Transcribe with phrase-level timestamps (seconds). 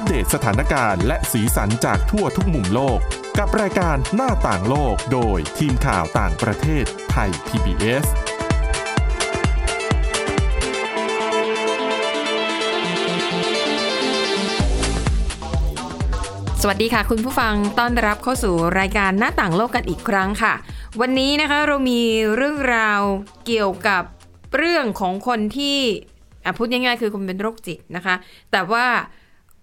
[0.00, 2.98] อัปเดตสถานการณ์และสีสันจากทั่วทุกมุมโลก
[3.38, 8.04] กับรายการหน้าต่างโลกโดยทีมข่าวต่างประเทศไทย PBS
[16.62, 20.54] สวัสดีค่ะคุณผู้ฟังต้อนรับเข้าสู่รายการหน้าต่างโลกกันอีกครั้งค่ะ
[21.00, 22.00] วันนี้นะคะเรามี
[22.36, 23.00] เรื่องราว
[23.46, 24.02] เกี่ยวกับ
[24.56, 25.78] เรื่องของคนที่
[26.56, 28.14] พูดง่ายๆคือคนเป็นโรคจิตนะคะ
[28.52, 28.86] แต่ว่า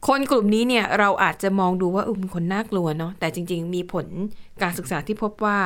[0.07, 4.05] คนกลุ่มนี้เนี่ยเราอาจจะมองดูว่าเออเป็นคนน่ากลัวเนาะแต่จริง ๆ มีผล
[4.61, 5.57] การศึกษาที่พบว่า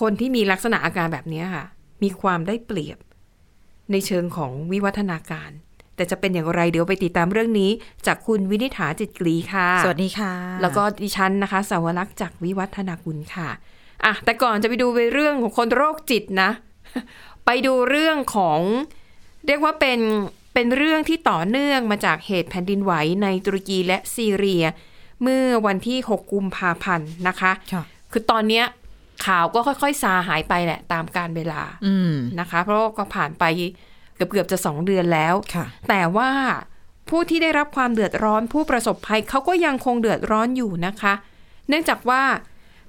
[0.00, 1.64] คนที่มีลักษณะอาการแบบนี้ค่ะ
[2.02, 2.98] มีความได้เปรียบ
[3.92, 5.50] ในเชิงของวิวัฒนาการ
[5.96, 7.70] แต่จะเป็นอย่างไรเดี๋ยวไปติดตามเรื่องนี้
[8.06, 13.48] จากคุณวินิษฐาจิตกรีค่ะ สวัสดีค่ะ แล้วก็ดิฉันนะคะ สาวรักษ์จากวิวัฒนากุลค่ะ
[14.04, 16.50] อะแต่ก่อนจะไปดูไปเรื่องของคนโรคจิตนะ
[17.46, 18.60] ไปดูเรื่องของ
[19.46, 20.00] เรียกว่าเป็น
[20.54, 22.92] เป็นเรื่องที่ต่อเนื่องมาจากเหตุแผ่นดินไหว
[23.22, 24.64] ในตุรกีและซีเรีย
[25.22, 28.64] เมื่อวันที่ 6 กุมภาพันธ์นะคะค่ะคือตอนเนี้ย
[29.26, 33.44] ข่าวก็ค่อยๆ ซาหายไปแหละตามการเวลาอืมนะคะ เพราะว่าก็ผ่านไป
[34.16, 36.30] เกือบเกือบๆจะสองเดือนแล้วค่ะแต่ว่า
[37.08, 41.14] ผู้ที่ได้รับความเดือดร้อนผู้ประสบภัยเขาก็ยังคงเดือดร้อนอยู่นะคะ
[41.68, 42.22] เนื่องจากว่า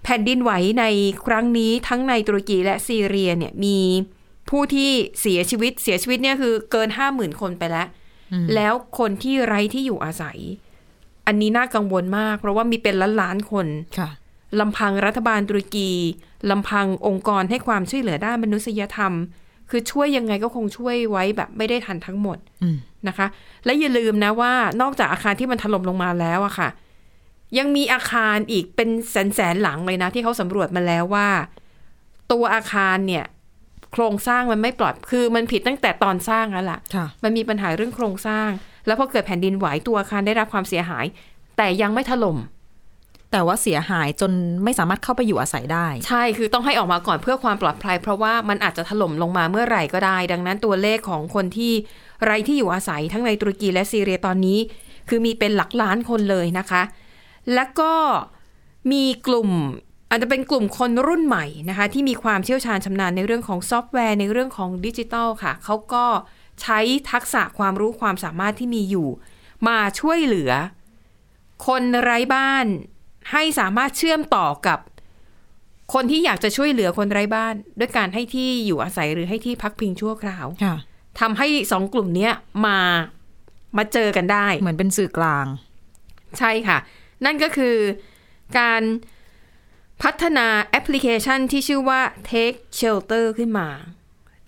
[0.03, 0.85] แผ่นดินไหวใน
[1.25, 3.77] ครั้งนี้ทั้งในตุรกีและซีเรียเนี่ยมี
[4.49, 4.91] ผู้ที่
[5.21, 7.87] เสียชีวิตเสียชีวิตเนี่ยคือเกินห้าหมื่นคนไปแล้ว
[8.55, 10.37] แล้วคนที่ไร้ที่อยู่อาศัย
[11.27, 13.67] อันนี้น่ากังวลมาก เพราะว่ามีเป็นล้านล้านๆคน
[13.99, 14.09] ค่ะ
[14.59, 15.89] ลำพังรัฐบาลตุรกี
[16.51, 19.13] ลำพังองค์กรให้ความช่วยเหลือด้านมนุษยธรรม
[19.69, 22.77] คือช่วยยังไงก็คงช่วยไว้แบบไม่ได้ทันทั้งหมดอืม
[23.07, 23.27] นะคะ
[23.65, 26.69] และอย่าลืมนะว่านอกจากอาคารที่มันถล่มลงมาแล้วอะค่ะ
[27.57, 31.27] ยังมีอาคารอีกเป็นแสนแสนๆหลังเลยนะ ที่เขาสำรวจมาแล้วว่า
[32.31, 33.25] ตัวอาคารเนี่ย
[33.93, 38.49] โครงสร้างมันไม่ปลอดคือมันผิดตั้งแต่ตอนสร้างแล้วล่ะค่ะ มันมีปัญหาเรื่องโครงสร้าง
[38.85, 41.05] แล้วพอเกิดแผ่นดินไหวตัวอาคารได้รับความเสียหาย
[41.57, 42.37] แต่ยังไม่ถล่ม
[43.31, 44.31] แต่ว่าเสียหายจน
[44.63, 51.73] ไม่สามารถเข้าไปอยู่อาศัยได้ ใช่คือต้องให้ออกมาก่อนเพื่อความปลอดภัย เพราะว่ามันอาจจะถล่มลงมาเมื่อไหร่ก็ได้ ดังนั้นตัวเลขของคนที่
[52.23, 54.59] ไร้ที่อยู่อาศัยทั้งในตุรกีและซีเรียตอนนี้
[55.09, 56.83] คือมีเป็นหลักล้านคนเลยนะคะ
[57.53, 57.93] แล้วก็
[58.91, 59.49] มีกลุ่ม
[60.13, 66.05] อาจจะเป็นกลุ่มคนรุ่นใหม่นะคะ ที่มีความเชี่ยวชาญชำนาญในเรื่องของซอฟต์แวร์ ในเรื่องของดิจิทัลค่ะ เขาก็
[66.61, 66.79] ใช้
[67.11, 69.07] ทักษะความรู้ความสามารถที่มีอยู่
[69.67, 70.51] มาช่วยเหลือ
[71.67, 72.65] คนไร้บ้าน
[73.31, 74.79] ให้สามารถเชื่อมต่อกับ
[75.93, 80.75] คนที่อยากจะช่วยเหลือคนไร้บ้าน ด้วยการให้ที่อยู่อาศัยหรือให้ที่พักพิงชั่วคราวค่ะ
[81.19, 82.33] ทำให้สองกลุ่มเนี้ย
[82.65, 82.79] มา
[83.77, 85.45] มาเจอกันได้ เหมือนเป็นสื่อกลาง
[86.39, 86.77] ใช่ค่ะ
[87.25, 87.75] นั่นก็คือ
[88.59, 88.81] การ
[90.03, 93.67] พัฒนาแอปพลิเคชันที่ชื่อว่า Take Shelter ขึ้นมา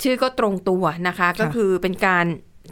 [0.02, 2.26] ชื่อก็ตรงตัวนะคะ ก็คือเป็นการ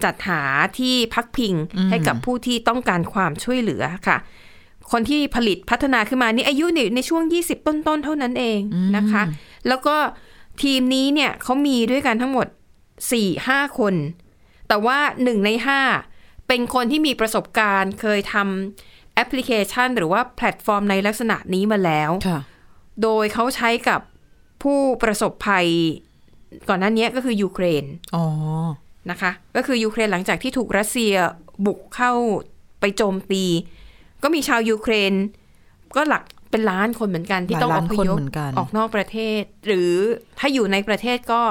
[0.03, 0.41] จัดหา
[0.79, 4.17] ที่พักพิงอืมให้กับผู้ที่ต้องการความช่วยเหลือค่ะ
[4.91, 8.59] คนที่ผลิตพัฒนาขึ้นมานี่อายุเนี่ยในช่วง 20 ต้นๆ เท่านั้นเอง
[8.97, 9.23] นะคะ
[9.67, 9.95] แล้วก็
[10.63, 12.47] ทีมนี้เนี่ยเขามีด้วยกันทั้งหมด
[13.13, 13.93] 4-5 คน
[14.67, 15.81] แต่ว่าหนึ่งในห้า
[16.47, 22.39] เป็นคนที่มีประสบการณ์เคยทำแอปพลิเคชันหรือว่าแพลตฟอร์มในลักษณะนี้มาแล้วค่ะ
[23.01, 24.01] โดยเขาใช้กับ
[24.63, 25.67] ผู้ประสบภัย
[26.69, 28.23] ก่อนหน้านี้ก็คือยูเครนอ๋อ
[29.11, 31.13] นะคะ ก็คือยูเครนหลังจากที่ถูกรัสเซีย
[31.65, 32.11] บุกเข้า
[32.79, 33.43] ไปโจมตี
[34.23, 35.13] ก็มีชาวยูเครน
[35.95, 39.91] ก็หลักเป็นล้านคนเหมือนกันที่ต้องหอลายล้านพคนยพเหมือนกันออกนอกประเทศ หรือ
[40.39, 41.41] ถ้าอยู่ในประเทศก็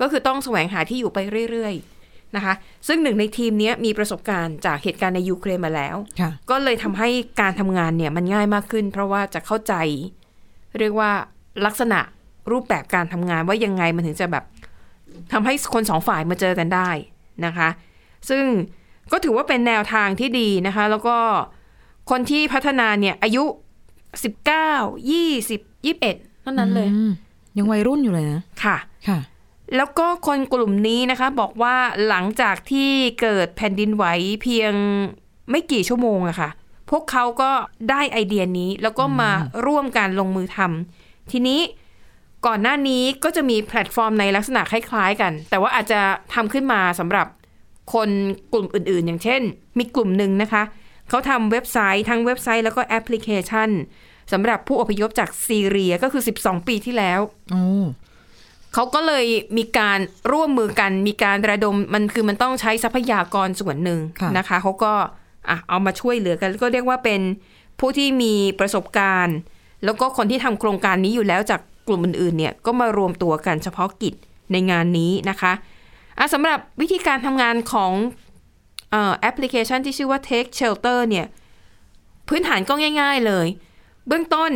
[0.00, 1.18] ก็คือต้องแสวงหาที่อยู่ไป
[1.50, 2.54] เรื่อยๆนะคะ
[2.88, 7.08] ซึ่งหนึ่งในทีมเนี้ยมีประสบการณ์จากเหตุการณ์ในยูเครนมาแล้วค่ะก็เลยทำให้
[7.40, 9.74] การทำงานเนี่ยมันง่ายมากขึ้น เพราะว่าจะเข้าใจ
[10.78, 11.10] เรียกว่า
[11.66, 12.00] ลักษณะ
[12.50, 14.44] รูปแบบการทำงานว่ายังไงมันถึงจะแบบ
[15.32, 16.90] ทำให้คนสองฝ่ายมาเจอกันได้
[17.46, 17.68] นะคะ
[18.28, 18.44] ซึ่ง
[19.12, 21.16] ก็ถือว่าเป็นแนวทางที่ดีนะคะ แล้วก็
[22.10, 23.44] คนที่พัฒนาเนี่ยอายุ
[24.24, 26.00] 19 20 21
[26.42, 27.12] เท่านั้นเลยอืม
[27.56, 28.76] ยังวัยรุ่นอยู่เลยนะ ค่ะ
[29.08, 29.18] ค่ะ
[29.76, 31.76] แล้วก็คนกลุ่มนี้นะคะ บอกว่า
[32.08, 34.04] หลังจากที่เกิดแผ่นดินไหว
[34.42, 34.72] เพียง
[35.50, 36.50] ไม่กี่ชั่วโมงอะค่ะ
[36.90, 37.50] พวกเขาก็
[37.90, 39.30] ได้ไอเดียนี้แล้วก็มา
[39.66, 41.60] ร่วมกันลงมือทำทีนี้
[42.46, 46.00] ก่อนหน้านี้ก็จะมีแพลตฟอร์มในลักษณะคล้าย ๆ กัน แต่ว่าอาจจะ
[46.34, 47.26] ทำขึ้นมาสำหรับ
[47.94, 48.10] คน
[48.52, 49.42] กลุ่มอื่นๆ อย่างเช่น
[49.78, 50.62] มีกลุ่มหนึ่งนะคะ
[51.08, 53.70] เขาทำเว็บไซต์ทั้งเว็บไซต์แล้วก็แอปพลิเคชัน
[54.32, 57.20] สำหรับผู้อพยพจากซีเรียก็คือ 12 ปีที่แล้ว
[57.52, 57.62] โอ้
[58.74, 59.26] เขาก็เลย
[59.56, 59.98] มีการ
[60.32, 64.94] ร่วมมือกัน มีการระดมมันคือมันต้องใช้ทรัพยากรส่วนหนึ่งค่ะนะคะเขาก็
[65.48, 67.20] อะเอามาช่วยเหลือกันก็เรียกว่าเป็น
[67.80, 69.36] ผู้ที่มีประสบการณ์
[69.84, 74.14] แล้วก็คนที่ทำโครงการนี้อยู่แล้วจากกลุ่มอื่นๆเนี่ยก็มารวมตัวกันเฉพาะกิจ
[74.52, 75.52] ในงานนี้นะคะ
[76.18, 77.92] อะสำหรับวิธีการทำงานของ
[78.94, 81.26] อแอปพลิเคชันที่ชื่อว่า Take Shelter เนี่ย
[82.28, 83.46] พื้นฐานก็ง่ายๆเลย
[84.08, 84.52] เบื้องต้น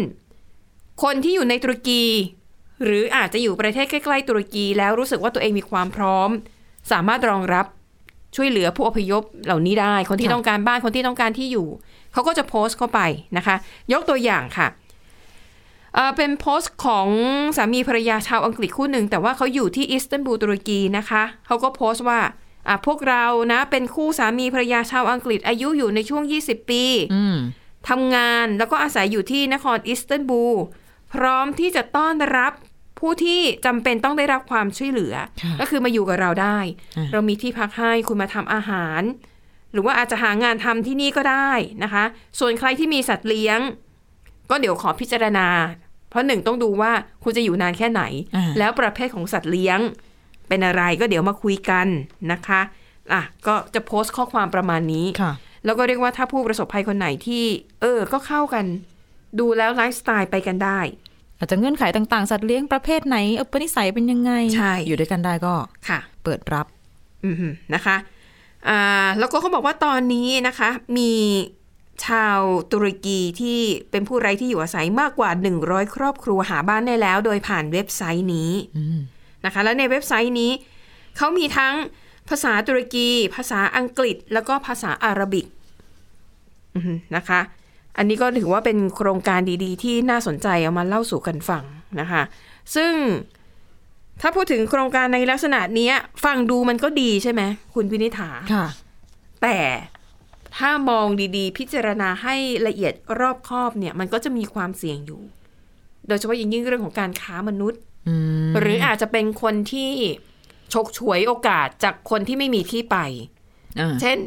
[1.02, 2.04] คนที่อยู่ในตุรกี
[2.84, 6.30] หรืออาจจะอยู่ประเทศใกล้ ๆ ตุรกีแล้วรู้สึกว่าตัวเองมีความพร้อม
[6.90, 7.66] สามารถรองรับ
[8.36, 11.68] ช่วยเหลือผู้อพยพเหล่านี้ได้ คนที่ค่ะต้องการบ้านคนที่ต้องการที่อยู่
[12.12, 13.00] เขาก็จะโพสต์เข้าไป
[13.36, 13.56] นะคะ
[13.92, 14.68] ยกตัวอย่างค่ะ
[15.94, 17.08] เอ่อเป็นโพสต์ของ
[17.56, 22.20] สามีภรรยาชาวอังกฤษคู่หนึ่ง แต่ว่าเขาอยู่ที่อิสตันบูลตุรกีนะคะเขาก็โพสต์ว่า
[22.68, 26.84] อะพวกเรานะเป็นคู่สามีภรรยาชาวอังกฤษอายุอยู่ในช่วง 20 ปี
[27.14, 27.36] อืม
[27.88, 30.56] ทำงานแล้วก็อาศัยอยู่ที่นครอิสตันบูล
[31.12, 32.52] พร้อมที่จะต้อนรับ
[32.98, 36.58] ผู้ที่จำเป็นต้องได้รับความช่วยเหลือค่ะก็คือมาอยู่กับเราได้
[36.96, 39.02] อ่าเรามีที่พักให้คุณมาทำอาหาร
[39.72, 41.50] หรือว่าอาจจะหางานทำที่นี่ก็ได้
[41.82, 42.04] นะคะ
[42.38, 43.58] ส่วนใครที่มีสัตว์เลี้ยง
[44.50, 45.48] ก็เดี๋ยวขอพิจารณา
[46.10, 46.92] เพราะหนึ่งต้องดูว่า
[47.24, 48.02] คุณจะอยู่นานแค่ไหน
[48.36, 49.78] อ่าแล้วประเภทของสัตว์เลี้ยง
[50.48, 51.86] เป็นอะไรก็เดี๋ยวมาคุยกัน
[52.32, 52.60] นะคะ
[53.12, 55.32] อะก็จะโพสต์ข้อความประมาณนี้ค่ะ
[55.64, 57.44] แล้วก็เรียกว่าถ้าผู้ประสบภัยคนไหนที่
[57.80, 58.64] เออ ก็เข้ากัน
[59.38, 60.80] ดูแล้วไลฟ์สไตล์ไปกันได้
[61.38, 65.54] อาจจะเงื่อนไขต่างๆ สัตว์เลี้ยงประเภทไหนอุปนิสัยเป็นยังไงใช่อยู่ด้วยกันได้ก็
[65.88, 66.66] ค่ะ เปิดรับ
[67.26, 67.96] อือหือนะคะ
[68.68, 70.68] อ่าแล้วก็เขาบอกว่าตอนนี้นะคะ
[70.98, 71.12] มี
[72.06, 72.40] ชาว
[72.72, 73.58] ตุรกีที่
[73.90, 75.30] เป็นผู้ไร้ที่อยู่อาศัยมากกว่า
[75.62, 79.00] 100 ครอบครัวหาบ้านได้แล้ว โดยผ่านเว็บไซต์นี้อืม
[79.44, 80.52] นะคะ แล้วในเว็บไซต์นี้
[81.16, 81.74] เขามีทั้ง
[82.28, 85.46] ภาษาตุรกี ภาษาอังกฤษ แล้วก็ภาษาอาหรับิก
[86.74, 87.40] อือหือนะคะ
[87.96, 91.64] อันนี้ก็ถือว่าเป็นโครงการดีๆ ที่น่าสนใจเอามาเล่าสู่กันฟัง
[92.00, 92.22] นะคะ
[92.74, 92.92] ซึ่ง
[94.20, 95.94] ถ้าพูดถึงโครงการในลักษณะเนี้ย
[96.24, 97.42] ฟังดูมันก็ดีใช่ไหม
[97.74, 98.66] คุณพินิษฐาค่ะ
[99.42, 99.58] แต่
[100.56, 101.06] ถ้ามอง
[101.36, 102.34] ดีๆ พิจารณาให้
[102.66, 105.20] ละเอียดรอบคอบเนี่ย มันก็จะมีความเสี่ยงอยู่
[106.08, 108.14] โดยเฉพาะอย่างยิ่งเรื่องของการค้ามนุษย์อื
[108.48, 109.90] มหรืออาจจะเป็นคนที่
[110.72, 113.37] ฉกฉวยโอกาสจากคนที่ไม่มีที่ไปอ่า
[114.00, 114.18] เช่น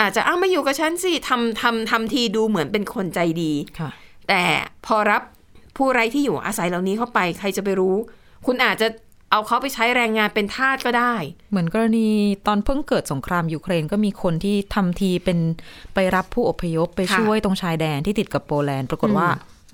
[0.00, 3.90] อาจจะอ้าวมาอยู่กับฉันสิทำทำทำทีดูเหมือนเป็นคนใจดีค่ะ
[4.28, 4.42] แต่
[4.86, 5.22] พอรับ
[5.76, 7.96] ผู้ไร้ที่อยู่อาศัยเหล่านี้เข้าไป ใครจะไปรู้
[8.46, 8.88] คุณอาจจะ
[9.30, 11.14] เอาเขาไปใช้แรงงานเป็นทาสก็ได้
[11.50, 12.08] เหมือนกรณี
[12.46, 15.38] ตอนเพิ่งเกิดสงครามยูเครนก็มีคนที่ทำทีเป็น
[15.94, 19.28] ไปรับผู้อพยพไปค่ะช่วยตรงชายแดนที่ติดกับโปแลนด์ ปรากฏว่า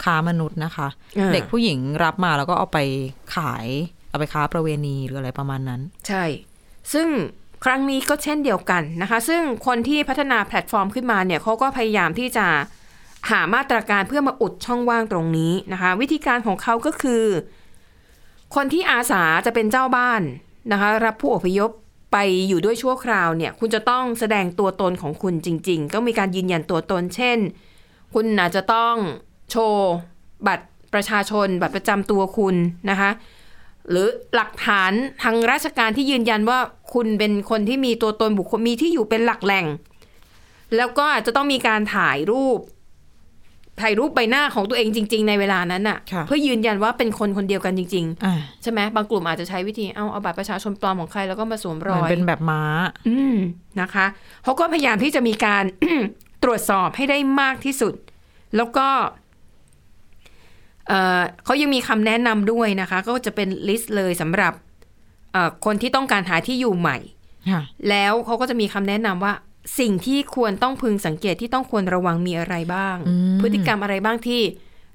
[0.05, 0.89] ค้ามนุษย์นะคะ
[1.19, 2.79] อ่าเด็กผู้หญิงรับมาแล้วก็เอาไป
[3.37, 3.67] ขาย
[4.11, 6.25] เอาไปค้าประเวณีหรืออะไรประมาณนั้น ใช่
[6.93, 7.09] ซึ่ง
[7.65, 12.47] ครั้งนี้ก็เช่นเดียวกันนะคะ ซึ่งคนที่พัฒนาแพลตฟอร์มขึ้นมาเนี่ยเขาก็พยายามที่จะ
[13.31, 17.25] หามาตรการเพื่อมาอุดช่องว่างตรงนี้นะคะ วิธีการของเขาก็คือ
[18.55, 20.23] คนที่อาสาจะเป็นเจ้าบ้าน
[20.73, 21.71] นะคะ รับผู้อพยพ
[22.13, 22.17] ไป
[22.49, 27.39] อยู่ด้วยชั่วคราวเนี่ย คุณจะต้องแสดงตัวตนของคุณจริง ๆ ก็มีการยืนยันตัวตน เช่น
[28.15, 28.95] คุณอาจจะต้อง
[29.51, 29.91] โชว์
[30.47, 32.57] บัตรประชาชน บัตรประจำตัวคุณ
[32.91, 33.11] นะคะ
[33.91, 34.93] หรือหลักฐาน
[35.23, 36.59] ทางราชการที่ยืนยันว่า
[36.95, 39.67] คุณเป็นคนที่มีตัวตนบุคคลมีที่อยู่เป็นหลักแหล่ง
[40.77, 42.61] แล้วก็อาจจะต้องมีการถ่ายรูป
[43.81, 52.63] ถ่ายรูปใบหน้าของตัวเองจริง ๆ ในเวลานั้นน่ะค่ะเพื่อยืนยันว่าเป็นคนคนเดียวกันจริงอ่าๆใช่ไหมบางกลุ่มอาจจะใช้วิธีเอาเอาบัตรประชาชนปลอมของใครแล้วก็มาสวมเหรมือนอยเป็นแบบม้า
[53.09, 53.37] อืม
[53.81, 54.07] นะคะ
[54.45, 55.65] เขาก็พยายามที่จะมีการ
[56.45, 57.95] ตรวจสอบให้ได้มากที่สุด
[58.57, 58.89] แล้วก็
[60.89, 64.53] เอ่อเขายังมีคำแนะนำด้วยนะคะ ก็จะเป็นลิสต์เลยสำหรับ
[65.33, 66.99] เอ่อคนที่ต้องการหาที่อยู่ใหม่
[67.51, 69.33] ค่ะแล้วเขาก็จะมีคำแนะนำว่า
[69.81, 74.43] สิ่งที่ควรต้องพึงสังเกตที่ต้องควรระวังมีอะไรบ้างอืมพฤติกรรมอะไรบ้างที่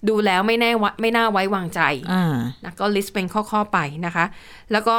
[0.09, 1.81] ดูแล้วไม่แน่วะไม่น่าไว้วางใจ
[2.13, 4.25] อ่านะก็ list เป็นข้อๆไปนะคะ
[4.71, 4.97] แล้วก็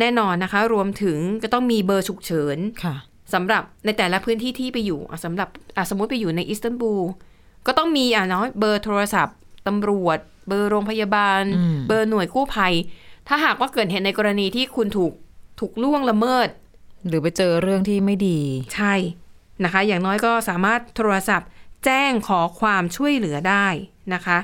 [0.00, 2.94] แน่นอนนะคะ รวมถึงก็ต้องมีเบอร์ฉุกเฉินค่ะ
[3.34, 7.02] สำหรับในแต่ละพื้นที่ที่ไปอยู่อะสำหรับอะสมมติไปอยู่ในอิสตันบูล
[7.66, 9.36] ก็ต้องมีอะเนาะเบอร์โทรศัพท์
[9.66, 12.74] ตำรวจ เบอร์โรงพยาบาลอืมเบอร์หน่วยกู้ภัย
[13.28, 15.12] ถ้าหากว่าเกิดเหตุในกรณีที่คุณถูก
[15.60, 16.48] ถูกล่วงละเมิด
[17.06, 18.38] หรือไปเจอเรื่องที่ไม่ดี
[18.74, 18.94] ใช่
[19.64, 21.48] นะคะ อย่างน้อยก็สามารถโทรศัพท์
[21.84, 23.66] แจ้งขอความช่วยเหลือได้
[24.14, 24.38] นะคะ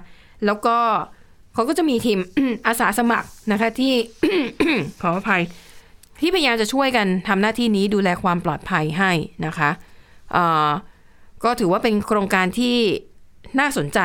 [0.44, 0.76] แล้วก็
[1.54, 2.18] เขาก็จะมีทีม
[2.66, 3.92] อาสาสมัครนะคะที่
[5.00, 5.42] ขออภัย
[6.20, 9.12] ที่พยายามจะช่วยกันทำหน้าที่นี้ดูแลความปลอดภัยให้
[9.46, 9.70] นะคะ
[10.32, 10.68] เอ่อ
[11.44, 12.76] ก็ถือว่าเป็นโครงการที่
[13.60, 14.00] น่าสนใจ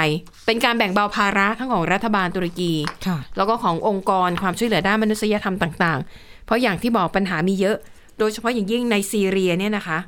[0.45, 2.73] เป็นการแบ่งเบาภาระทั้งของรัฐบาลตุรกี
[3.07, 7.77] ค่ะแล้วก็ขององค์กรความช่วยเหลือด้านมนุษยธรรมต่าง ๆ เพราะอย่างที่บอกปัญหามีเยอะ
[8.19, 9.99] โดยเฉพาะอย่างยิ่งในซีเรียเนี่ยนะคะ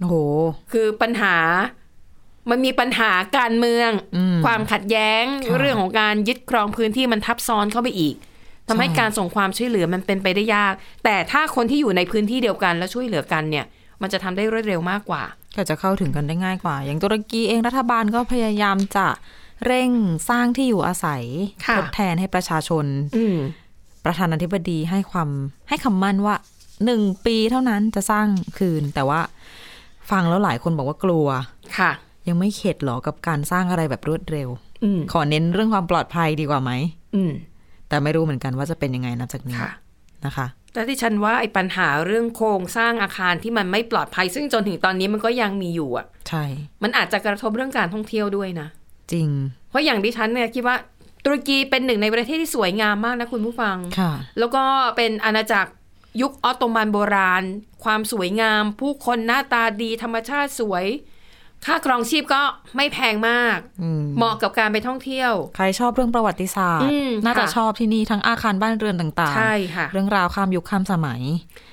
[0.00, 0.14] โอ้โห
[0.72, 1.36] คือปัญหา
[2.50, 8.14] มันมีปัญหาการเมืองอืมความขัดแย้งค่ะเรื่องของการยึดครองพื้นที่มันทับซ้อนเข้าไปอีก
[8.68, 10.74] ทำให้ใช่การส่งความช่วยเหลือมันเป็นไปได้ยาก
[11.04, 13.64] แต่ถ้าคนที่อยู่ในพื้นที่เดียวกันแล้วช่วยเหลือกันเนี่ย
[14.02, 15.22] มันจะทำได้รวดเร็วมากกว่า
[15.56, 19.06] ก็จะเข้าถึงกันได้ง่ายกว่า อย่างตุรกีเองรัฐบาลก็พยายามจะ
[19.66, 19.90] เร่ง
[20.28, 21.22] สร้างที่อยู่อาศัย
[21.66, 22.84] ค่ะทดแทนให้ประชาชน
[23.16, 23.38] อืม
[24.04, 25.28] ประธานาธิบดีให้ความ
[25.68, 26.34] ให้คำมั่นว่า
[26.84, 28.26] หนึ่งปีเท่านั้นจะสร้าง
[28.58, 29.20] คืน แต่ว่า
[30.10, 31.26] ฟังแล้วหลายคนบอกว่ากลัว
[31.78, 31.92] ค่ะ
[32.28, 34.48] ยังไม่เข็ดหรอกับการสร้างอะไรแบบรวดเร็ว
[34.84, 36.70] อืมขอเน้นเรื่องความปลอดภัยดีกว่าไหม
[37.14, 37.32] อืม
[37.88, 39.70] แต่ไม่รู้เหมือนกันว่าจะเป็นยังไงนับจากนี้ค่ะ
[40.26, 46.44] นะคะ แต่ที่ฉันว่าไอ้ปัญหาเรื่องโครงสร้างอาคารที่มันไม่ปลอดภัย ซึ่งจนถึงตอนนี้มันก็ยังมีอยู่อะ ใช่
[46.82, 48.68] มันอาจจะกระทบเรื่องการท่องเที่ยวด้วยนะ
[49.12, 49.28] จริง
[49.70, 50.76] เพราะอย่างที่ฉันเนี่ยคิดว่า
[51.24, 54.64] ตุรกีเป็นหนึ่งในประเทศที่สวยงามมากนะคุณผู้ฟัง ค่ะ แล้วก็
[54.96, 55.70] เป็นอาณาจักร
[56.20, 57.44] ยุคออตโตมันโบราณ
[57.84, 60.84] ความสวยงาม ผู้คนหน้าตาดีธรรมชาติสวย
[61.66, 62.42] ค่าครองชีพก็
[62.76, 71.22] ไม่แพงมากอืมเหมาะกับการไปท่องเที่ยว ใครชอบเรื่องประวัติศาสตอืร์มน่าจะค่ะชอบที่นี่ทั้งอาคารบ้านเรือนต่างใช่ค่ะๆเรื่องราวข้ามยุคข้ามสมัย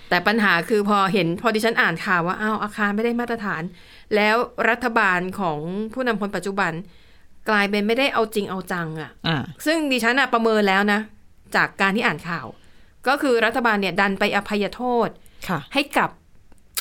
[0.10, 3.62] แต่ปัญหาคือพอเห็นพอดิฉันอ่านข่าวว่าอ้าวอาคารไม่ได้มาตรฐาน
[4.16, 4.36] แล้ว
[4.70, 5.58] รัฐบาลของ
[5.94, 6.72] ผู้นำคนปัจจุบัน
[7.50, 11.00] กลายเป็นไม่ได้เอาจริงเอาจังอะอ่าซึ่งดิฉันอะประเมินแล้วนะ
[11.56, 12.48] จากการที่อ่านข่าว
[13.08, 15.10] ก็คือรัฐบาลเนี่ยดันไปอภัยโทษ
[15.50, 16.10] ค่ะให้กับ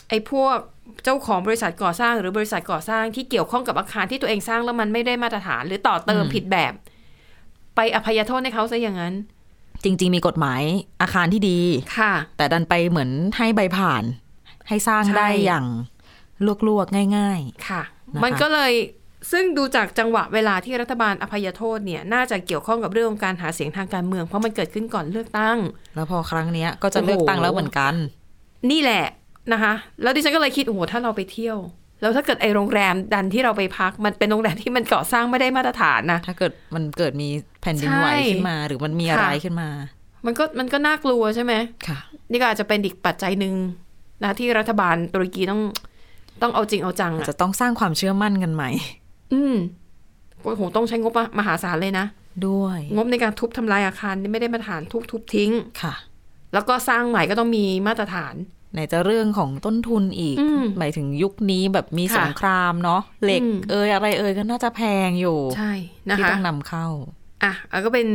[0.09, 0.57] ไอ้พวก
[1.05, 6.73] เจ้าของบริษัทก่อสร้างหรือบริษัทก่อสร้างที่เกี่ยวข้องกับอาคารที่ตัวเองสร้างแล้วมันไม่ได้มาตรฐาน หรือต่อเติมอืมผิดแบบ
[7.77, 9.15] ไปอภัยโทษให้เขาซะอย่างนั้น
[9.85, 10.63] จริง ๆ มีกฎหมาย
[11.03, 11.61] อาคารที่ดี
[11.99, 14.05] ค่ะ แต่ดันไปเหมือนให้ใบผ่าน
[14.69, 15.67] ให้สร้างใช่ได้อย่าง
[16.69, 17.83] ลวกๆง่ายค่ะ
[18.15, 18.73] นะคะมันก็เลย
[19.33, 27.95] ซึ่งดูจากจังหวะเวลาที่รัฐบาลอภัยโทษเนี่ย น่าจะเกี่ยวข้องกับเรื่องของการหาเสียงทางการเมืองเพราะมันเกิดขึ้นก่อนเลือกตั้งๆแล้วพอครั้งเนี้ยก็จะโอ้โหเลือกตั้งแล้วเหมือนกัน
[28.71, 29.05] นี่แหละ
[29.53, 31.59] นะคะ แล้วดิฉันก็เลยคิดโอ้โหถ้าเราไปเที่ยว
[32.01, 37.29] แล้วถ้าเกิดไอโรงแรมดันที่เราไปพัก มันเป็นโรงแรมที่มันก่อสร้างไม่ได้มาตรฐานนะถ้าเกิดมันเกิดมี
[37.61, 39.71] แผ่นดินไหวใช่ขึ้นมา หรือมันมีอะไรค่ะขึ้นมา
[40.27, 41.53] มันก็มันก็น่ากลัวใช่ไหม
[41.89, 41.99] ค่ะ
[42.31, 43.55] นี่ก็อาจจะเป็นอีกปัจจัยหนึ่ง
[44.23, 45.61] นะที่รัฐบาลตุรกีต้อง
[46.43, 48.71] ต้องเอาจริงเอาจังอาจอะจะต้องสร้างความเชื่อมั่นกันใหม่
[49.33, 49.55] อืม
[50.43, 52.07] โอ้โหต้องใช้งบมหาศาลเลยนะ
[52.49, 55.51] ด้วย งบในการทุบทำลายอาคารนี่ไม่ได้มาตรฐานทุบทุบทิ้ง
[55.83, 55.95] ค่ะ
[56.53, 58.35] แล้วก็สร้างใหม่ก็ต้องมีมาตรฐาน
[58.73, 65.73] ไหนจะเรื่องของต้นทุนอีกอืมหมายถึงยุคนี้แบบมีค่ะสงครามเนาะเหล็กอืมเอยอะไรเอยก็น่าจะแพงอยู่ ใช่
[66.09, 66.87] นะที่คะต้องนำเข้า
[67.43, 68.07] อะอะก็เป็น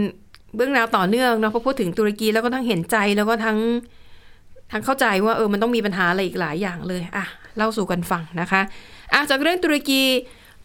[0.55, 3.57] เบื้องราวต่อเนื่องเนาะพอพูดถึงตุรกีแล้วก็ทั้งเห็นใจแล้วก็ทั้ง
[4.71, 7.25] ทั้งเข้าใจว่าเออมันต้องมีปัญหาอะไรอีกหลายอย่างเลยอะ
[7.57, 8.61] เล่าสู่กันฟังนะคะ
[9.13, 10.01] อะจากเรื่องตุรกี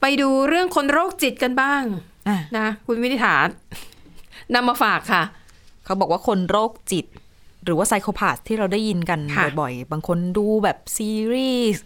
[0.01, 1.83] ไปดูเรื่องคนโรคจิตกันบ้าง
[2.29, 3.47] อะนะคุณวินิษฐาน
[4.55, 5.23] นำมาฝากค่ะ
[5.85, 7.07] เขาบอกว่าคนโรคจิต
[7.65, 11.85] หรือว่าไซโคพาสที่เราได้ยินกันค่ะบ่อยๆ บางคนดูแบบซีรีส์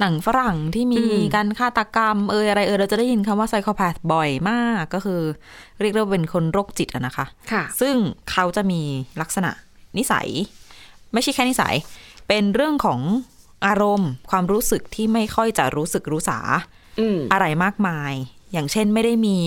[0.00, 5.20] หนังฝรั่งที่มีอืมการฆาตกรรมเอยอะไรเอยเราจะได้ยินคำว่าไซโคพาสบ่อยมากก็คือ
[5.80, 7.94] เรียกได้ว่าเป็นคนโรคจิตอะนะคะค่ะซึ่ง
[8.30, 8.80] เขาจะมี
[9.20, 9.50] ลักษณะ
[9.98, 10.28] นิสัย
[11.12, 11.74] ไม่ใช่แค่นิสัย
[12.28, 13.00] เป็นเรื่องของ
[13.66, 16.38] อารมณ์ ความรู้สึกที่ไม่ค่อยจะรู้สึกรู้สา
[17.00, 18.12] อืมอะไรมากมาย
[18.52, 19.38] อย่างเช่นไม่ได้มี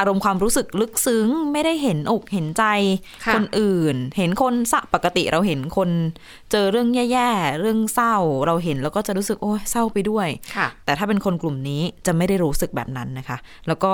[0.00, 2.64] อารมณ์ความรู้สึกลึกซึ้ง ไม่ได้เห็นอกเห็นใจ
[3.24, 5.90] ค่ะคนอื่น เห็นคนสะปกติเราเห็นคน
[6.50, 8.16] เจอเรื่องแย่ๆ เรื่องเศร้า
[8.46, 13.38] เราเห็นแล้วก็จะรู้สึกโอ้ยเศร้าไปด้วยค่ะแต่ถ้าเป็นคนกลุ่มนี้จะไม่ได้รู้สึกแบบนั้นนะคะ
[13.68, 13.92] แล้วก็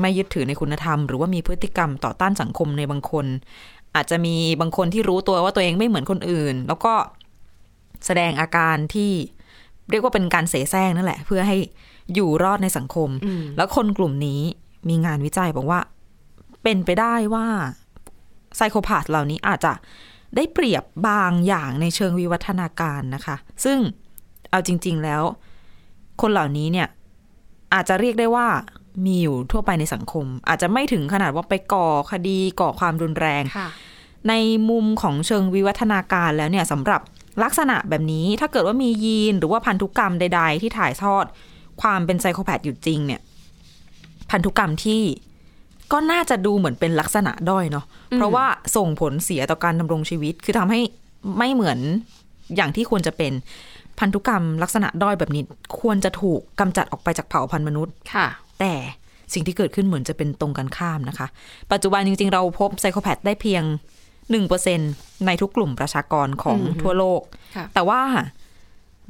[0.00, 3.26] ไม่ยึดถือในคุณธรรม หรือว่ามีพฤติกรรมต่อต้านสังคมในบางคน
[3.94, 6.94] อาจจะมีบางคนที่รู้ตัวว่าตัวเองไม่เหมือนคนอื่น แล้วก็
[8.06, 9.10] แสดงอาการที่
[9.90, 11.56] เรียกว่าเป็นการเสแสร้งนั่นแหละ เพื่อให้
[12.14, 14.40] อยู่รอดในสังคมอืมแล้วคนกลุ่มนี้
[14.88, 15.80] มีงานวิจัยบอกว่า
[16.62, 17.46] เป็นไปได้ว่า
[18.56, 19.72] ไซโคพาธเหล่านี้อาจจะ
[20.36, 23.78] ได้เปรียบบางอย่างในเชิงวิวัฒนาการนะคะ ซึ่ง
[24.50, 25.22] เอาจริง ๆแล้ว
[26.20, 26.88] คนเหล่านี้เนี่ย
[27.74, 28.46] อาจจะเรียกได้ว่า
[29.06, 33.68] มีอยู่ทั่วไปในสังคม อาจจะไม่ถึงขนาดว่าไปก่อคดีก่อความรุนแรงค่ะ
[34.28, 34.34] ใน
[34.70, 37.00] มุมของเชิงวิวัฒนาการแล้วเนี่ยสำหรับ
[37.42, 41.24] ลักษณะแบบนี้ถ้าเกิดว่ามียีนหรือว่าพันธุกรรมใด ๆ ที่ถ่ายทอด
[41.82, 43.20] ความเป็นไซโคแพธอยู่จริงเนี่ย
[44.30, 45.02] พันธุกรรมที่
[45.92, 47.84] ก็น่าจะดูเหมือนเป็นลักษณะด้อยเนาะ
[48.16, 50.80] เพราะว่าส่งผลเสียต่อการดำรงชีวิต คือทำให้
[51.38, 51.78] ไม่เหมือน
[52.56, 53.32] อย่างที่ควรจะเป็น
[53.98, 55.42] พันธุกรรมลักษณะด้อยแบบนี้
[55.80, 58.26] ควรจะถูกกำจัดออกไปจากเผ่าพันธุ์มนุษย์ค่ะ
[58.60, 58.72] แต่
[59.34, 61.26] สิ่งที่เกิดขึ้นเหมือนจะเป็นตรงกันข้ามนะคะ
[61.72, 63.62] ปัจจุบันจริง ๆ เราพบไซโคแพธได้เพียง
[64.44, 67.20] 1%ในทุกกลุ่มประชากรของอืมทั่วโลก
[67.56, 68.00] ค่ะแต่ว่า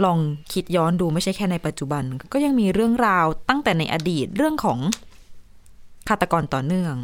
[0.05, 0.19] ลอง
[0.53, 4.79] คิดย้อนดูไม่ใช่แค่ในปัจจุบัน ก็ยังมีเรื่องราวตั้งแต่ในอดีตเรื่องของ
[6.09, 6.95] ฆาตกรต่อเนื่อง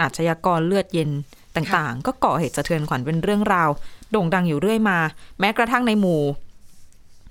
[0.00, 1.10] อาชญากรเลือดเย็น
[1.56, 3.68] ต่างๆ ก็ก่อเหตุสะเทือนขวัญเป็นเรื่องราว
[4.10, 4.98] โด่งดังอยู่เรื่อยมา
[5.40, 6.22] แม้กระทั่งในหมู่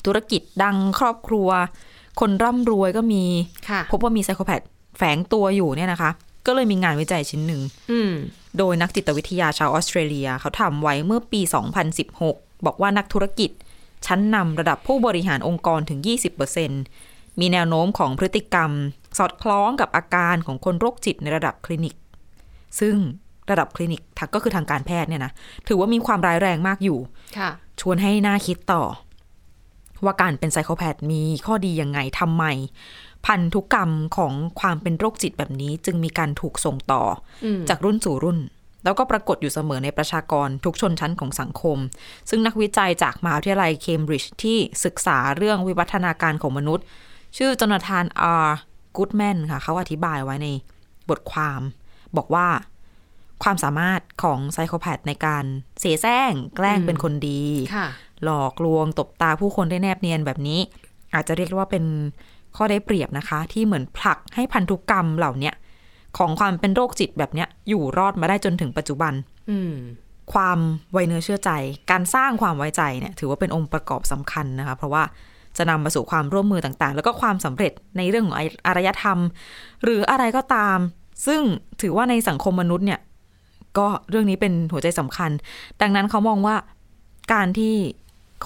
[0.05, 1.49] ธุรกิจดังครอบครัว
[2.19, 3.23] คนร่ำรวยก็มี
[3.69, 4.61] ค่ะพบว่ามีไซโคแพธ
[4.97, 6.11] แฝงตัวอยู่เนี่ยนะคะ
[6.45, 8.11] ก็เลยมีงานวิจัยชิ้นหนึ่งอืม
[8.57, 11.41] โดยนักจิตวิทยาชาวออสเตรเลีย เขาทำไว้เมื่อปี
[12.03, 13.49] 2016 บอกว่านักธุรกิจ
[14.05, 15.99] ชั้นนำระดับผู้บริหารองค์กรถึง
[16.69, 18.71] 20%มีแนวโน้มของพฤติกรรม
[19.17, 21.95] สอดคล้องกับอาการของคนโรคจิตในระดับคลินิก
[22.79, 22.95] ซึ่ง
[23.49, 25.31] ระดับคลินิกทักก็คือทางการแพทย์เนี่ยนะ
[25.67, 26.99] ถือว่ามีความร้ายแรงมากอยู่
[27.37, 27.49] ค่ะ
[27.81, 28.83] ชวนให้น่าคิดต่อ
[30.03, 32.43] ว่าการเป็นไซโคแพธมีข้อดียังไงทำไม
[33.25, 37.03] พันธุกรรมของความเป็นโรคจิตแบบนี้จึงมีการถูกส่งต่อ
[37.45, 38.37] อมจากรุ่นสู่รุ่น
[38.83, 41.77] แล้วก็ปรากฏอยู่เสมอในประชากรทุกชนชั้นของสังคม
[42.29, 46.85] ซึ่งนักวิจัยจากมหาวิทยาลัยเคมบริดจ์ที่ศึกษาเรื่องวิวัฒนาการของมนุษย์
[47.37, 48.57] ชื่อจนาธานอาร์
[48.95, 50.47] กูดแมนค่ะ เขาอธิบายไว้ใน
[51.09, 51.61] บทความ
[52.17, 52.47] บอกว่า
[53.43, 55.45] ความสามารถของไซโคแพดในการ
[55.79, 57.43] เสแสร้งแกล้งเป็นคนดี
[57.75, 57.87] ค่ะ
[58.23, 60.59] หลอกลวงตบตาผู้คนได้แนบเนียนแบบนี้
[61.13, 61.85] อาจจะเรียกว่าเป็น
[62.55, 65.53] ข้อได้เปรียบนะคะ ที่เหมือนผลักให้พันธุกรรมเหล่าเนี้ย
[66.17, 69.13] ของความเป็นโรคจิตแบบเนี้ย อยู่รอดมาได้จนถึงปัจจุบัน
[69.49, 69.73] อืม
[70.33, 70.59] ความ
[70.91, 71.51] ไว้เนื้อเชื่อใจ
[71.91, 75.03] การสร้างความไว้ใจเนี่ย ถือว่าเป็นองค์ประกอบสำคัญนะคะ เพราะว่า
[75.57, 79.19] จะนำมาสู่ความร่วมมือต่างๆ แล้วก็ความสำเร็จในเรื่องของอารยธรรม
[79.83, 80.77] หรืออะไรก็ตาม
[81.27, 81.41] ซึ่ง
[81.81, 82.99] ถือว่าในสังคมมนุษย์เนี่ย
[83.77, 85.31] ก็เรื่องนี้เป็นหัวใจสำคัญ
[85.81, 86.55] ดังนั้นเขามองว่า
[87.33, 87.73] การที่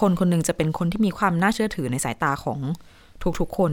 [0.01, 2.59] คนคนหนึ่งจะเป็นคนที่มีความน่าเชื่อถือในสายตาของ
[3.39, 3.71] ทุกๆคน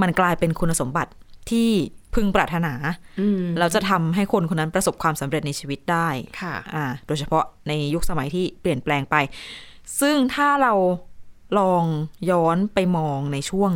[0.00, 1.10] มันกลายเป็นคุณสมบัติ
[1.50, 1.70] ที่
[2.14, 2.74] พึงปรารถนา
[3.20, 6.08] อืมแล้วจะทำให้คนคนนั้นประสบความสำเร็จในชีวิตได้
[6.40, 9.16] ค่ะอ่าโดยเฉพาะในยุคสมัยที่เปลี่ยนแปลงไป
[10.00, 10.74] ซึ่งถ้าเรา
[11.58, 11.84] ลอง
[12.30, 13.72] ย้อนไปมองในช่วง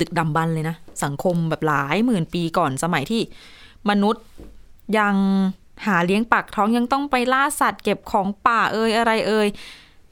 [0.00, 3.22] ดึกดำบรรพ์เลยนะ สังคมแบบหลายหมื่นปีก่อนสมัยที่
[3.90, 4.24] มนุษย์
[4.98, 5.14] ยัง
[5.86, 9.48] หาเลี้ยงปากท้องยังต้องไปล่าสัตว์เก็บของป่าเอ่ยอะไรเอ่ย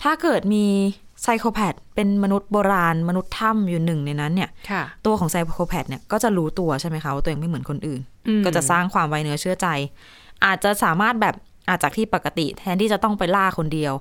[0.02, 0.66] ถ้าเกิดมี
[1.22, 9.68] ไซโคแพดเป็นมนุษย์โบราณ มนุษย์ถ้ำอยู่หนึ่งในนั้นเนี่ยค่ะตัวของไซโคแพดเนี่ยก็จะรู้ตัวใช่ไหมคะว่าตัวเองไม่เหมือนคนอื่นอืมก็จะสร้างความไว้เนื้อเชื่อใจ
[10.44, 11.34] อาจจะสามารถแบบ
[11.68, 13.92] อาจจากที่ปกติแทนที่จะต้องไปล่าคนเดียว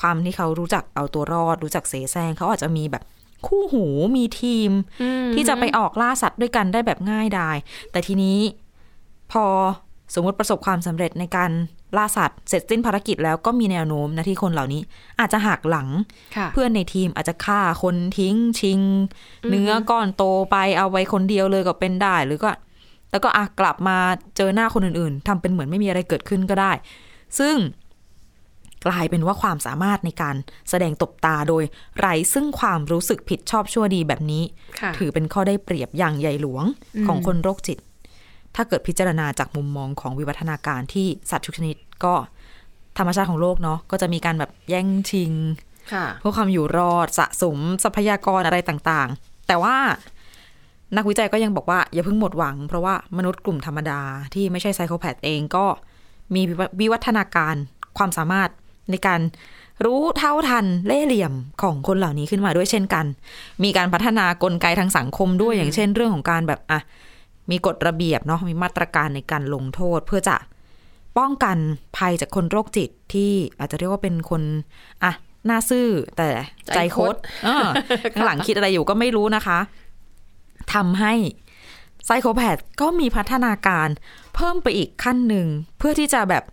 [0.00, 3.02] ความที่เขารู้จักเอาตัวรอด รู้จักเสแสร้งเขาอาจจะมีแบบ
[3.46, 4.70] คู่หูมีทีม
[5.02, 7.56] อืมที่จะไปออกล่าสัตว์ด้วยกันได้แบบง่ายดาย
[7.90, 8.38] แต่ทีนี้
[9.32, 9.44] พอ
[10.14, 11.50] สมมติประสบความสำเร็จในการ
[11.98, 14.82] ล่าสัตว์เสร็จสิ้นภารกิจแล้วก็มีแนวโน้มนะที่คนเหล่านี้
[15.20, 15.88] อาจจะหักหลัง
[16.36, 18.80] ค่ะเพื่อนในทีมอาจจะฆ่าคนทิ้งชิง
[19.48, 22.50] เนื้อก้อนโตไปเอาไว้คนเดียวเลยก็เป็นได้หรือก็
[23.10, 23.98] แล้วก็อะกลับมา
[24.36, 26.72] เจอหน้าคนอื่นๆทำเป็นเหมือนไม่มีอะไรเกิดขึ้นก็ได้
[27.38, 27.56] ซึ่ง
[28.86, 30.36] กลายเป็นว่าความสามารถในการ
[30.70, 31.64] แสดงตบตาโดย
[31.98, 34.42] ไร้ซึ่งความรู้สึกผิดชอบชั่วดีแบบนี้
[34.80, 36.64] ค่ะถือเป็นข้อได้เปรียบอย่างใหญ่หลวง
[36.96, 37.78] อืมของคนโรคจิต
[38.56, 42.14] ถ้าเกิดพิจารณาจากมุมมองของวิวัฒนาการที่สัตว์ทุกชนิดก็
[42.98, 45.32] ธรรมชาติของโลกเนาะก็จะมีการแบบแย่งชิง
[45.92, 49.76] ค่ะเพื่อความอยู่รอดสะสมทรัพยากรอะไรต่างๆ แต่ว่า
[50.96, 54.00] นักวิจัยก็ยังบอกว่าอย่าเพิ่งหมดหวัง เพราะว่ามนุษย์กลุ่มธรรมดา
[54.34, 55.66] ที่ไม่ใช่ไซโคแพดเองก็
[56.34, 56.42] มี
[56.80, 57.54] วิวัฒนาการ
[57.98, 58.50] ความสามารถ
[58.90, 59.20] ในการ
[59.84, 63.04] รู้เท่าทันเล่ห์เหลี่ยมของคนเหล่านี้ขึ้นมาด้วยเช่นกัน
[63.64, 66.80] มีการพัฒนากลไกทางสังคมด้วยอย่างเช่นเรื่องของการแบบอะ
[67.50, 70.36] มีกฎระเบียบเนาะมีมาตรการในการลงโทษเพื่อจะ
[71.18, 71.56] ป้องกัน
[71.96, 74.42] ภัยจากคนโรคจิตที่อาจจะเรียกว่าเป็นคน
[75.04, 75.12] อะ
[75.46, 76.28] หน้าซื่อแต่
[76.74, 77.68] ใจคดเออ
[78.12, 79.58] ข้างหลังคิดอะไรอยู่ก็ไม่รู้นะคะ
[80.74, 81.14] ทำให้
[82.06, 83.88] ไซโคแพดก็มีพัฒนาการ
[84.34, 85.46] เพิ่มไปอีกขั้นหนึ่ง
[85.78, 86.44] เพื่อที่จะแบบ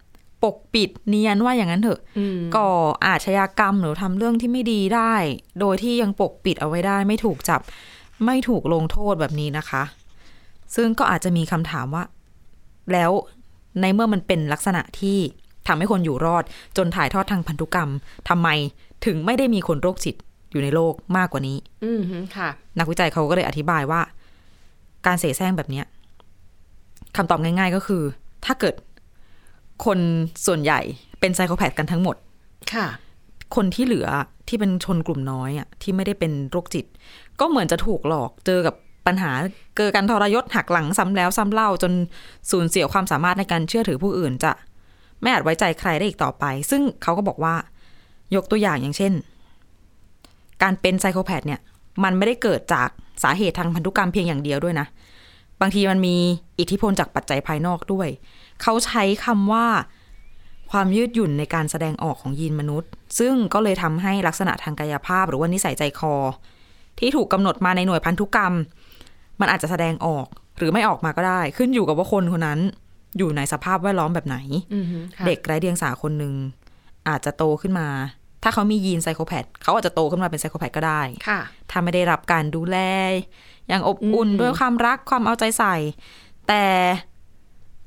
[0.43, 2.69] ปกปิดเนียนว่าอย่างนั้นเถอะอืมก่อ
[3.05, 5.13] อาชญากรรมหรือทำเรื่องที่ไม่ดีได้
[5.59, 7.61] โดยที่ยังปกปิดเอาไว้ได้ ไม่ถูกจับ
[8.25, 9.83] ไม่ถูกลงโทษแบบนี้นะคะ
[10.75, 12.03] ซึ่งก็อาจจะมีคำถามว่า
[12.93, 13.11] แล้ว
[13.81, 15.17] ในเมื่อมันเป็นลักษณะที่
[15.67, 16.43] ทำให้คนอยู่รอด
[16.77, 17.89] จนถ่ายทอดทางพันธุกรรม
[18.29, 18.47] ทำไม
[19.05, 20.15] ถึงไม่ได้มีคนโรคจิต
[20.51, 22.01] อยู่ในโลกมากกว่านี้ อืม
[22.37, 24.01] ค่ะ นักวิจัยเขาก็เลยอธิบายว่า
[25.05, 25.85] การเสแสร้งแบบเนี้ย
[27.15, 28.03] คำตอบง่าย ๆก็คือ
[28.45, 28.75] ถ้าเกิด
[29.85, 29.99] คน
[30.45, 30.79] ส่วนใหญ่
[31.19, 32.15] เป็นไซโคแพดกันทั้งหมด
[32.73, 32.87] ค่ะ
[33.55, 34.07] คนที่เหลือ
[34.47, 36.85] ที่เป็นชนกลุ่มน้อยอะที่ไม่ได้เป็นโรคจิต
[37.39, 39.31] ก็เหมือนจะถูกหลอกเจอกับ ปัญหา
[39.77, 41.93] เกิดการทรยศหักหลังซ้ำแล้วซ้ำเล่าจน
[42.51, 44.51] สูญเสียความสามารถในการเชื่อถือผู้อื่นจะ
[45.21, 47.55] ไม่อาจไว้ใจใครได้อีกต่อไป ซึ่งเขาก็บอกว่า
[48.35, 49.13] ยกตัวอย่างอย่างเช่น
[50.61, 51.59] การเป็นไซโคแพดเนี่ย
[52.03, 52.89] มันไม่ได้เกิดจาก
[53.23, 54.87] สาเหตุทางพันธุกรรมเพียงอย่างเดียวด้วยนะ
[55.61, 56.15] บางทีมันมี
[56.59, 58.07] อิทธิพลจากปัจจัยภายนอกด้วย
[58.61, 59.67] เขาใช้คำว่า
[60.71, 66.15] ความยืดหยุ่นในการแสดงออกของยีนมนุษย์ ซึ่งก็เลยทำให้ลักษณะทางกายภาพ หรือว่านิสัยใจคอ
[66.99, 68.53] ที่ถูกกำหนดมาในหน่วยพันธุกรรม
[69.41, 70.27] มันอาจจะแสดงออก
[70.57, 72.59] หรือไม่ออกมาก็ได้ ขึ้นอยู่กับว่าคนคนนั้น
[73.17, 74.37] อยู่ในสภาพแวดล้อมแบบไหน
[74.73, 74.85] อืม
[75.17, 76.33] ค่ะเด็กไร้เดียงสาคนหนึ่ง
[77.09, 77.87] อาจจะโตขึ้นมา
[78.43, 82.77] ถ้าเขามียีน psychopath เขาอาจจะโตขึ้นมาเป็น psychopath ก็ได้ค่ะถ้าไม่ได้รับการดูแล
[83.67, 85.75] อย่างอบอุ่นอืมด้วยความรักความเอาใจใส่
[86.47, 86.63] แต่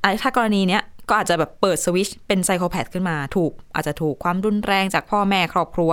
[0.03, 5.91] อะถ้ากรณีเนี้ยก็อาจจะแบบเปิดสวิตช์เป็น psychopath ขึ้นมา ถูก อาจจะถูกความรุนแรงจากพ่อแม่ครอบครัว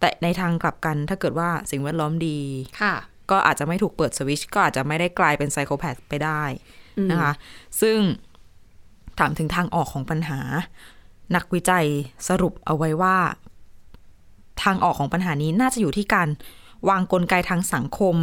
[0.00, 2.38] แต่ในทางกลับกันถ้าเกิดว่าสิ่งแวดล้อมดี
[2.80, 2.94] ค่ะ
[3.30, 6.42] ก็อาจจะไม่ถูกเปิดสวิตช์ก็อาจจะไม่ได้กลายเป็น psychopath ไปได้
[6.98, 7.32] อืมนะคะ
[7.80, 7.98] ซึ่ง
[9.18, 10.40] ถามถึงทางออกของปัญหา
[11.34, 11.86] นักวิจัย
[12.28, 13.16] สรุปเอาไว้ว่า
[14.62, 16.28] ทางออกของปัญหานี้น่าจะอยู่ที่การ
[16.88, 18.16] วางกลไกทางสังคม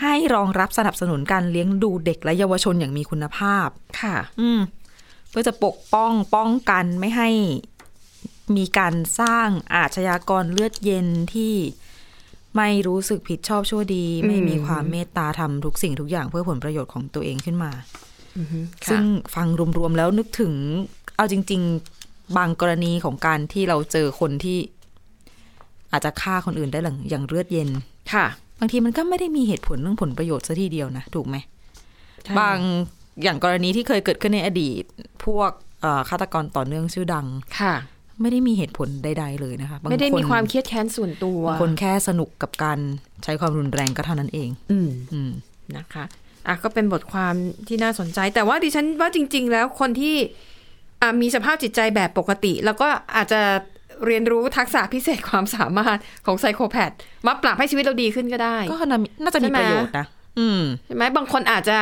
[0.00, 3.68] ให้รองรับสนับสนุนการเลี้ยงดูเด็กและเยาวชนอย่างมีคุณภาพ
[4.00, 4.60] ค่ะ อืม
[5.30, 7.30] เพื่อจะปกป้องป้องกันไม่ให้
[8.56, 11.54] มีการสร้างอาชญากรเลือดเย็นที่
[12.56, 17.72] ไม่รู้สึกผิดชอบชั่วดี ไม่มีความเมตตาทำทุกสิ่งทุกอย่างเพื่อผลประโยชน์ของตัวเองขึ้นมา
[18.38, 19.02] อือฮึค่ะซึ่ง
[19.34, 19.46] ฟัง
[19.78, 20.52] รวมๆแล้วนึกถึง
[21.16, 21.60] เอาจริง
[21.98, 24.58] ๆ บางกรณีของการที่เราเจอคนที่
[25.92, 27.68] อาจจะฆ่าคนอื่นได้หลังอย่างเลือดเย็น
[28.12, 28.26] ค่ะ
[28.60, 31.36] บางทีมันก็ไม่ได้มีเหตุผลเรื่องผลประโยชน์ซะทีเดียวนะ ถูกไหม
[32.24, 32.58] ใช่บาง
[33.22, 34.82] อย่างกรณีที่เคยเกิดขึ้นในอดีต
[35.24, 37.26] พวกเอ่อฆาตกรต่อเนื่องชื่อดัง
[37.60, 37.74] ค่ะ
[38.20, 42.78] ไม่ได้มีเหตุผลใด ๆ เลยนะคะบางไม่ได้มีนความเครียดแค้นส่วนตัวบางคนแค่สนุกกับการ
[43.24, 45.30] ใช้ความรุนแรงก็เท่านั้นเอง อืมอืม
[45.76, 46.04] นะคะ
[46.46, 47.34] อะก็เป็นบทความ
[47.68, 50.16] ที่น่าสนใจ แต่ว่าดิฉันว่าจริง ๆ แล้วคนที่
[51.02, 53.40] อะมีสภาพจิตใจแบบปกติ แล้วก็อาจจะ
[54.06, 56.90] เรียนรู้ทักษะพิเศษความสามารถของไซโคแพด
[57.26, 58.76] มาปรับให้ชีวิตเราดีขึ้นก็ได้ ก็
[59.22, 60.06] น่าจะมีใช่ไหมประโยชน์นะ
[60.38, 61.78] อืมใช่ไหมบางคนอาจจะ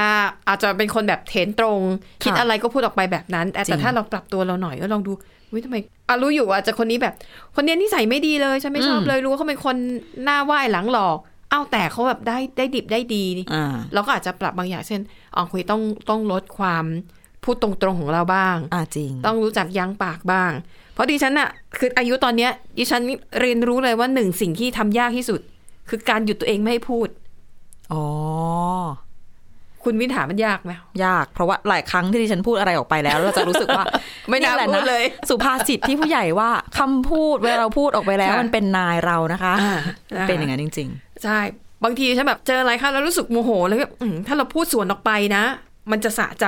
[0.48, 1.80] อาจจะเป็นคนแบบเถนตรง
[2.24, 5.12] คิดอะไรก็พูดออกไปแบบนั้น แต่จริแต่งถ้าเราปรับตัวเราหน่อยก็ลองดู
[5.54, 5.76] วิทำไม
[6.08, 7.14] อะรู้อยู่ว่าจะคนนี้แบบ
[7.54, 9.76] คนเนี้ยนิสัยไม่ดีเลยฉันไม่ชอบเลยรู้ว่าเขาเป็นคน
[10.24, 11.18] หน้าไหว้หลังหลอก
[11.50, 15.00] เอ้าแต่เขาแบบได้ได้ดิบได้ดีนี่อ่าเราก็อาจจะปรับบางอย่างเช่น
[15.34, 16.84] อ๋อคุยต้องต้องลดความ
[17.44, 20.50] พูดตรงๆของเราบ้างอ่าจริง ต้องรู้จักยั้งปากบ้าง
[20.94, 23.02] เพราะดิฉันอะคืออายุตอนเนี้ยดิฉัน
[23.40, 25.40] เรียนรู้เลยว่าหนึ่งสิ่งที่ทำยากที่สุด
[25.88, 27.08] คือการหยุดตัวเองไม่ให้พูด
[27.92, 28.04] อ๋อ
[29.84, 30.72] คุณวินถามมันยากไหม
[31.04, 33.84] ยาก เพราะว่าหลายครั้งที่ดิฉันพูดอะไรออกไปแล้วเราจะรู้สึกว่า
[34.30, 40.88] ไม่น่าแหละพูนะดเลย สุภาษิตที่ผู้ใหญ่ว่าคำพูดเวลาเราพูดออกไปแล้วค่ะมันเป็นนายเรานะคะอ่าเป็นอย่างนั้นจริง
[41.24, 41.38] ใช่
[41.84, 45.44] บางทีฉันแบบเจออะไรค่ะแล้วรู้สึกโมโหแล้วก็อืมถ้าเราพูดสวนออกไปนะ
[45.90, 46.46] มันจะสะใจ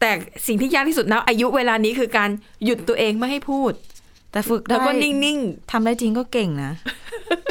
[0.00, 0.10] แต่
[0.46, 2.30] สิ่งที่ยากที่สุดนะอายุเวลานี้คือการ
[2.64, 3.87] หยุดตัวเองไม่ให้พูดๆ
[4.32, 5.38] แต่ฝึกได้แล้วก็นิ่ง
[5.70, 6.72] ทำได้จริงก็เก่งนะ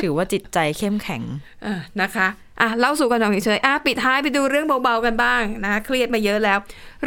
[0.02, 2.28] ถือว่าจิตใจเข้มแข็งๆอะนะคะ
[2.62, 6.58] อะเล่าสู่กันฟังเฉยๆอะปิดท้ายไปดูเรื่องเบาๆกันบ้างนะเครียดมาเยอะแล้ว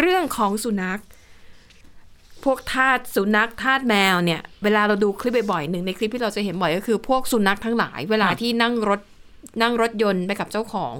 [0.00, 1.00] เรื่องของสุนัข
[2.44, 9.00] พวกทาสสุนัขทาสแมวเนี่ย เวลาเราดูคลิปบ่อยๆหนึ่งในคลิปที่เราจะเห็นบ่อยก็คือ พวกสุนัขทั้งหลาย เวลาค่ะที่นั่งรถ
[9.62, 10.94] นั่งรถยนต์ไปกับเจ้าของ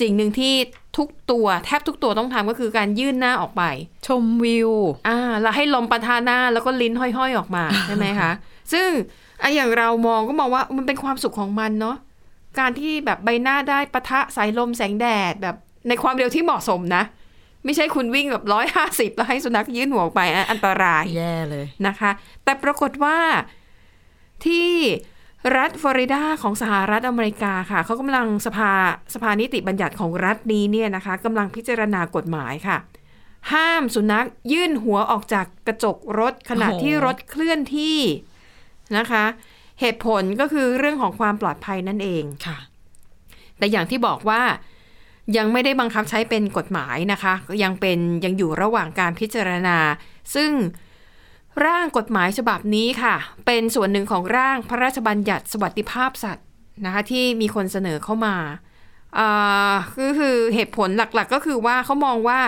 [0.00, 0.54] สิ่งหนึ่งที่
[0.96, 3.62] ทุกตัวแทบทุกตัวต้องทำก็คือการยื่นหน้าออกไป
[4.06, 4.70] ชมวิว
[5.08, 8.30] อ่า แล้วให้ลมปะทะหน้าแล้วก็ลิ้นห้อยๆออกมา ใช่ไหมคะ
[8.72, 8.88] ซึ่ง
[9.40, 11.96] ไอะอย่างเรามองก็มองว่ามันเป็นความสุขของมันเนาะ
[12.58, 15.56] การที่แบบใบหน้าได้ปะทะสายลมแสงแดดแบบ
[15.88, 17.02] ในความเร็วที่เหมาะสมนะ
[17.64, 22.10] ไม่ใช่คุณวิ่งแบบร้อยห้าสิบแล้วให้สุนัขยื่นหัวออกไปอะอันตรายแย่เลยนะคะ
[22.44, 23.18] แต่ปรากฏว่า
[24.44, 24.70] ที่
[25.56, 28.70] รัฐฟลอริดาของสหรัฐอเมริกาค่ะเขากำลังสภา
[29.14, 32.76] สภานิติบัญญัติของรัฐนี้เนี่ยนะคะกำลังพิจารณากฎหมายค่ะ
[33.52, 37.98] ห้ามสุนัขยื่นหัวออกจากกระจกรถขณะโอ้โหที่รถเคลื่อนที่
[38.96, 39.24] นะคะ
[39.80, 42.58] เหตุผลก็คือเรื่องของความปลอดภัยนั่นเองค่ะ
[43.58, 44.42] แต่อย่างที่บอกว่า
[45.36, 49.78] ยังไม่ได้บังคับใช้เป็นกฎหมายนะคะก็ยังเป็นยังอยู่ระหว่างการพิจารณา
[50.34, 50.50] ซึ่ง
[51.66, 53.14] ร่างกฎหมายฉบับนี้ค่ะ
[53.46, 56.46] เป็นส่วนหนึ่งของร่างพระราชบัญญัติสวัสดิภาพสัตว์
[56.84, 58.36] นะคะที่มีคนเสนอเข้ามา
[59.94, 62.40] คือคือเหตุผลหลักๆ ก็คือว่าเขามองว่า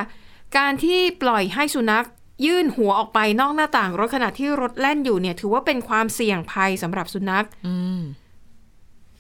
[0.59, 2.07] การที่ปล่อยให้สุนัข
[2.47, 8.01] ยื่นหัวออกไปนอกหน้าต่างรถขณะที่รถแล่นอยู่เนี่ย ถือว่าเป็นความเสี่ยงภัยสำหรับสุนัขอืม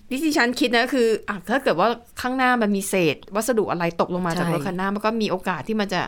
[0.08, 1.88] ที่ฉันคิดนะคืออถ้าเกิดว่า
[2.20, 6.02] ข้างหน้ามันมีเศษ วัสดุอะไรตกลงมาจากรถคันหน้ามันก็มีโอกาสที่มันจะ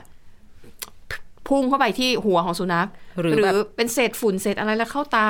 [1.49, 2.89] พุ่งเข้าไปที่หัวของสุนัข
[3.21, 5.29] หรือแบบเป็นเศษฝุ่นเศษอะไรแล้วเข้าตา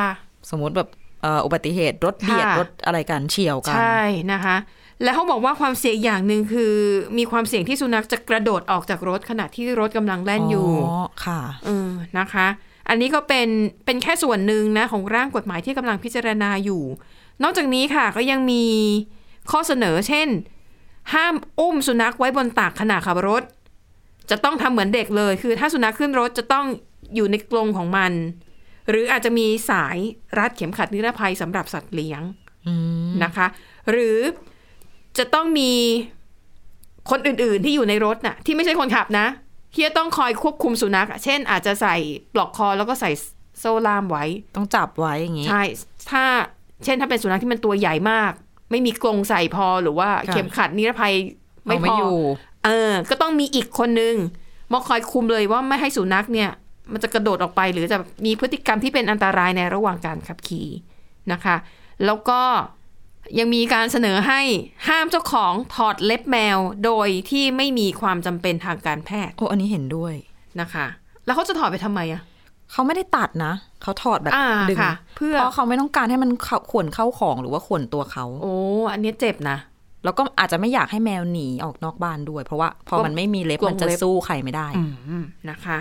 [0.51, 0.89] สมมติแบบ
[1.23, 4.03] เอ่ออุบัติเหตุรถเบียดค่ะรถอะไรกันเฉียวกัน ใช่
[4.33, 4.57] นะคะ
[5.03, 6.75] แล้วเขาบอกว่าความเสี่ยงอย่างหนึ่งคือ
[7.19, 12.47] มีความเสี่ยงที่สุนัขจะกระโดดออกจากรถขณะที่รถกำลังแล่นอยู่ อ๋อ ค่ะเออนะคะ
[12.89, 13.49] อันนี้ก็เป็น
[13.85, 16.83] เป็นแค่ส่วนหนึ่งนะของร่างกฎหมายที่กำลังพิจารณาอยู่
[17.43, 18.65] นอกจากนี้ค่ะก็ยังมี
[19.51, 20.29] ข้อเสนอเช่น
[21.15, 23.43] ห้ามอุ้มสุนัขไว้บนตักขณะขับรถ
[24.31, 26.67] จะต้องทำเหมือนเด็กเลย คือถ้าสุนัขขึ้นรถจะต้อง
[27.15, 28.13] อยู่ในกรงของมัน
[28.91, 29.97] หรืออาจจะมีสาย
[30.39, 32.23] รัดเข็มขัดนิรภัยสำหรับสัตว์เลี้ยง
[32.67, 32.75] อื
[33.09, 33.47] มนะคะ
[33.91, 34.19] หรือ
[35.19, 35.73] จะต้องมี
[37.11, 39.27] คนอื่น ๆ ที่อยู่ในรถน่ะ ที่ไม่ใช่คนขับนะ
[39.75, 41.97] ที่จะต้องคอยควบคุมสุนัขอะเช่น อาจจะใส่
[42.35, 43.11] ปลอกคอแล้วก็ใส่
[43.61, 44.25] โซ่ล่ามไว้
[44.57, 45.63] ต้องจับไว้อย่างงี้ใช่
[46.11, 46.25] ถ้า
[46.85, 48.33] เช่นถ้าเป็นสุนัขที่มันตัวใหญ่มาก
[48.71, 51.15] ไม่มีกรงใส่พอหรือว่าค่ะเข็มขัดนิรภัย
[51.67, 52.19] ไม่เอาพไม่ออยู่
[52.65, 54.15] เออ ก็ต้องมีอีกคนนึง
[54.73, 56.51] มาคอยคุมเลยว่าไม่ให้สุนัขเนี่ย
[56.93, 60.69] มันจะกระโดดออกไปหรือจะมีพฤติกรรมที่เป็นอันตรายในระหว่างการขับขี่
[61.33, 61.57] นะคะ
[62.05, 62.41] แล้วก็
[63.39, 64.41] ยังมีการเสนอให้
[64.89, 70.15] ห้ามเจ้าของถอดเล็บแมวโดยที่ไม่มีความจำเป็นทางการแพทย์โอ้อันนี้เห็นด้วย
[70.61, 70.87] นะคะ
[71.25, 72.23] แล้วเขาจะถอดไปทำไมอะ
[72.73, 78.55] เขาไม่ได้ตัดนะเขาถอดแบบอ่าดึงค่ะเพื่อเพราะเขาไม่ต้องการให้มันเข้าข่วนเข้าของหรือว่าข่วนตัวเขา โอ้
[78.93, 79.59] อันเนี้ยเจ็บนะ
[80.05, 85.79] แล้วก็อาจจะไม่อยากให้แมวหนีออกนอกบ้านด้วย เพราะว่าพอมันไม่มีเล็บกรงมันจะเล็บสู้ใครไม่ได้อืมนะคะ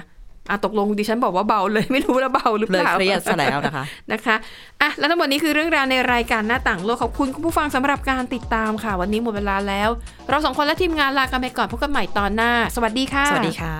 [0.49, 4.35] อะตกลงดิฉันบอกว่าเบาเลยไม่รู้ว่าเบาหรือเลเปยล่าเครียดซะแล้วนะคะนะคะ
[4.81, 9.89] อะแล้วทั้งหมดนี้คือเรื่องราวในรายการหน้าต่างโลกขอบคุณคุณผู้ฟังสำหรับการติดตามค่ะ วันนี้หมดเวลาแล้ว
[10.29, 13.75] เราสองคนและทีมงานลากันไปก่อนพบกันใหม่ตอนหน้า สวัสดีค่ะ สวัสดีค่ะ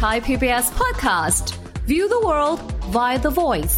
[0.00, 1.44] Thai PBS podcast.
[1.90, 2.58] View the world
[2.96, 3.76] via the voice.